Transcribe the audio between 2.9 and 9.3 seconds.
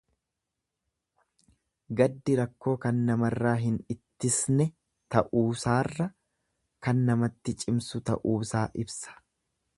namarraa hin ittisne ta'uusaarra kan namatti cimsu ta'uusaa ibsa.